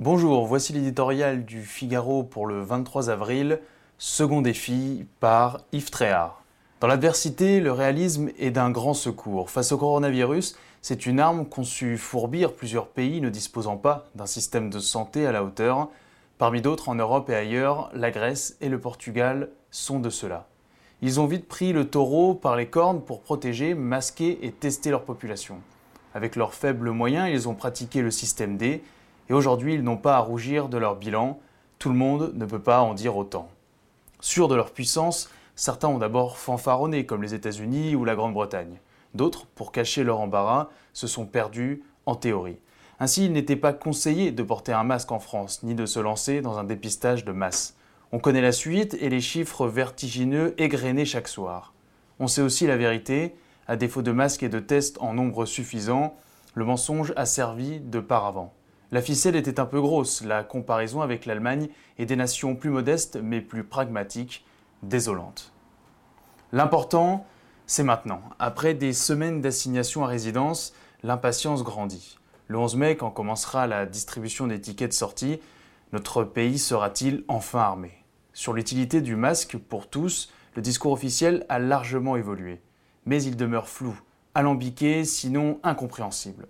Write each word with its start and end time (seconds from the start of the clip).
Bonjour, 0.00 0.44
voici 0.44 0.72
l'éditorial 0.72 1.44
du 1.44 1.62
Figaro 1.62 2.24
pour 2.24 2.48
le 2.48 2.60
23 2.64 3.10
avril, 3.10 3.60
second 3.96 4.42
défi 4.42 5.06
par 5.20 5.60
Yves 5.70 5.90
Tréhard. 5.90 6.42
Dans 6.80 6.88
l'adversité, 6.88 7.60
le 7.60 7.70
réalisme 7.70 8.30
est 8.40 8.50
d'un 8.50 8.72
grand 8.72 8.94
secours. 8.94 9.50
Face 9.50 9.70
au 9.70 9.78
coronavirus, 9.78 10.58
c'est 10.82 11.06
une 11.06 11.20
arme 11.20 11.46
qu'ont 11.46 11.62
su 11.62 11.96
fourbir 11.96 12.54
plusieurs 12.54 12.88
pays 12.88 13.20
ne 13.20 13.30
disposant 13.30 13.76
pas 13.76 14.08
d'un 14.16 14.26
système 14.26 14.68
de 14.68 14.80
santé 14.80 15.26
à 15.26 15.32
la 15.32 15.44
hauteur. 15.44 15.90
Parmi 16.38 16.60
d'autres, 16.60 16.88
en 16.88 16.96
Europe 16.96 17.30
et 17.30 17.36
ailleurs, 17.36 17.88
la 17.94 18.10
Grèce 18.10 18.56
et 18.60 18.68
le 18.68 18.80
Portugal 18.80 19.50
sont 19.70 20.00
de 20.00 20.10
cela. 20.10 20.48
Ils 21.02 21.20
ont 21.20 21.26
vite 21.26 21.46
pris 21.46 21.72
le 21.72 21.88
taureau 21.88 22.34
par 22.34 22.56
les 22.56 22.66
cornes 22.66 23.00
pour 23.00 23.22
protéger, 23.22 23.74
masquer 23.74 24.44
et 24.44 24.50
tester 24.50 24.90
leur 24.90 25.04
population. 25.04 25.60
Avec 26.14 26.34
leurs 26.34 26.52
faibles 26.52 26.90
moyens, 26.90 27.30
ils 27.30 27.48
ont 27.48 27.54
pratiqué 27.54 28.02
le 28.02 28.10
système 28.10 28.56
D, 28.56 28.82
et 29.28 29.32
aujourd'hui 29.32 29.74
ils 29.74 29.82
n'ont 29.82 29.96
pas 29.96 30.16
à 30.16 30.20
rougir 30.20 30.68
de 30.68 30.78
leur 30.78 30.96
bilan, 30.96 31.38
tout 31.78 31.88
le 31.88 31.96
monde 31.96 32.32
ne 32.34 32.46
peut 32.46 32.62
pas 32.62 32.80
en 32.80 32.94
dire 32.94 33.16
autant. 33.16 33.48
Sûrs 34.20 34.48
de 34.48 34.54
leur 34.54 34.70
puissance, 34.70 35.28
certains 35.54 35.88
ont 35.88 35.98
d'abord 35.98 36.38
fanfaronné 36.38 37.06
comme 37.06 37.22
les 37.22 37.34
États-Unis 37.34 37.94
ou 37.94 38.04
la 38.04 38.14
Grande-Bretagne. 38.14 38.78
D'autres, 39.14 39.46
pour 39.46 39.70
cacher 39.70 40.02
leur 40.02 40.20
embarras, 40.20 40.68
se 40.92 41.06
sont 41.06 41.26
perdus 41.26 41.82
en 42.06 42.14
théorie. 42.14 42.58
Ainsi, 43.00 43.26
il 43.26 43.32
n'était 43.32 43.56
pas 43.56 43.72
conseillé 43.72 44.32
de 44.32 44.42
porter 44.42 44.72
un 44.72 44.84
masque 44.84 45.12
en 45.12 45.18
France, 45.18 45.62
ni 45.62 45.74
de 45.74 45.86
se 45.86 46.00
lancer 46.00 46.40
dans 46.40 46.58
un 46.58 46.64
dépistage 46.64 47.24
de 47.24 47.32
masse. 47.32 47.76
On 48.12 48.18
connaît 48.18 48.40
la 48.40 48.52
suite 48.52 48.96
et 49.00 49.08
les 49.08 49.20
chiffres 49.20 49.66
vertigineux 49.66 50.54
égrenés 50.58 51.04
chaque 51.04 51.28
soir. 51.28 51.72
On 52.20 52.28
sait 52.28 52.42
aussi 52.42 52.66
la 52.66 52.76
vérité, 52.76 53.34
à 53.66 53.76
défaut 53.76 54.02
de 54.02 54.12
masques 54.12 54.42
et 54.42 54.48
de 54.48 54.60
tests 54.60 54.98
en 55.00 55.14
nombre 55.14 55.46
suffisant, 55.46 56.16
le 56.54 56.64
mensonge 56.64 57.12
a 57.16 57.26
servi 57.26 57.80
de 57.80 57.98
paravent. 57.98 58.52
La 58.94 59.02
ficelle 59.02 59.34
était 59.34 59.58
un 59.58 59.66
peu 59.66 59.80
grosse, 59.80 60.22
la 60.22 60.44
comparaison 60.44 61.00
avec 61.00 61.26
l'Allemagne 61.26 61.68
et 61.98 62.06
des 62.06 62.14
nations 62.14 62.54
plus 62.54 62.70
modestes 62.70 63.18
mais 63.20 63.40
plus 63.40 63.64
pragmatiques, 63.64 64.46
désolante. 64.84 65.52
L'important, 66.52 67.26
c'est 67.66 67.82
maintenant. 67.82 68.22
Après 68.38 68.72
des 68.72 68.92
semaines 68.92 69.40
d'assignation 69.40 70.04
à 70.04 70.06
résidence, 70.06 70.74
l'impatience 71.02 71.64
grandit. 71.64 72.20
Le 72.46 72.56
11 72.56 72.76
mai, 72.76 72.96
quand 72.96 73.10
commencera 73.10 73.66
la 73.66 73.84
distribution 73.84 74.46
des 74.46 74.60
tickets 74.60 74.90
de 74.92 74.94
sortie, 74.94 75.40
notre 75.92 76.22
pays 76.22 76.60
sera-t-il 76.60 77.24
enfin 77.26 77.62
armé? 77.62 78.04
Sur 78.32 78.52
l'utilité 78.52 79.00
du 79.00 79.16
masque 79.16 79.56
pour 79.56 79.90
tous, 79.90 80.32
le 80.54 80.62
discours 80.62 80.92
officiel 80.92 81.46
a 81.48 81.58
largement 81.58 82.14
évolué. 82.14 82.60
Mais 83.06 83.20
il 83.24 83.36
demeure 83.36 83.68
flou, 83.68 84.00
alambiqué, 84.36 85.04
sinon 85.04 85.58
incompréhensible. 85.64 86.46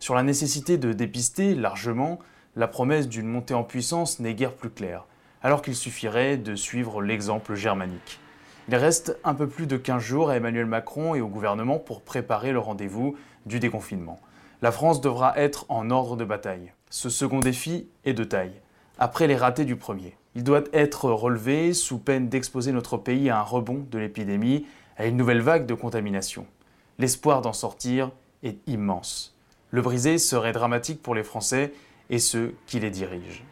Sur 0.00 0.14
la 0.14 0.22
nécessité 0.22 0.78
de 0.78 0.94
dépister 0.94 1.54
largement, 1.54 2.20
la 2.56 2.68
promesse 2.68 3.06
d'une 3.06 3.26
montée 3.26 3.52
en 3.52 3.64
puissance 3.64 4.18
n'est 4.18 4.32
guère 4.32 4.54
plus 4.54 4.70
claire, 4.70 5.04
alors 5.42 5.60
qu'il 5.60 5.76
suffirait 5.76 6.38
de 6.38 6.56
suivre 6.56 7.02
l'exemple 7.02 7.54
germanique. 7.54 8.18
Il 8.68 8.76
reste 8.76 9.18
un 9.24 9.34
peu 9.34 9.46
plus 9.46 9.66
de 9.66 9.76
15 9.76 10.02
jours 10.02 10.30
à 10.30 10.36
Emmanuel 10.36 10.64
Macron 10.64 11.14
et 11.14 11.20
au 11.20 11.28
gouvernement 11.28 11.78
pour 11.78 12.00
préparer 12.00 12.50
le 12.52 12.58
rendez-vous 12.58 13.14
du 13.44 13.60
déconfinement. 13.60 14.18
La 14.62 14.72
France 14.72 15.02
devra 15.02 15.36
être 15.38 15.66
en 15.68 15.90
ordre 15.90 16.16
de 16.16 16.24
bataille. 16.24 16.72
Ce 16.88 17.10
second 17.10 17.40
défi 17.40 17.86
est 18.06 18.14
de 18.14 18.24
taille. 18.24 18.54
Après 18.98 19.26
les 19.26 19.36
ratés 19.36 19.66
du 19.66 19.76
premier, 19.76 20.16
il 20.34 20.44
doit 20.44 20.64
être 20.72 21.10
relevé 21.10 21.74
sous 21.74 21.98
peine 21.98 22.30
d'exposer 22.30 22.72
notre 22.72 22.96
pays 22.96 23.28
à 23.28 23.38
un 23.38 23.42
rebond 23.42 23.84
de 23.90 23.98
l'épidémie, 23.98 24.64
à 24.96 25.04
une 25.04 25.18
nouvelle 25.18 25.42
vague 25.42 25.66
de 25.66 25.74
contamination. 25.74 26.46
L'espoir 26.98 27.42
d'en 27.42 27.52
sortir 27.52 28.12
est 28.42 28.66
immense. 28.66 29.36
Le 29.70 29.82
briser 29.82 30.18
serait 30.18 30.52
dramatique 30.52 31.02
pour 31.02 31.14
les 31.14 31.22
Français 31.22 31.72
et 32.08 32.18
ceux 32.18 32.54
qui 32.66 32.80
les 32.80 32.90
dirigent. 32.90 33.42